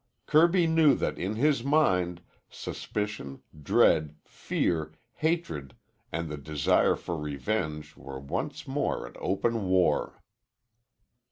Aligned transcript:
Kirby 0.25 0.65
knew 0.65 0.95
that 0.95 1.19
in 1.19 1.35
his 1.35 1.63
mind 1.63 2.23
suspicion, 2.49 3.43
dread, 3.61 4.15
fear, 4.25 4.95
hatred, 5.17 5.75
and 6.11 6.27
the 6.27 6.37
desire 6.37 6.95
for 6.95 7.15
revenge 7.15 7.95
were 7.95 8.19
once 8.19 8.67
more 8.67 9.05
at 9.07 9.15
open 9.19 9.65
war. 9.67 10.23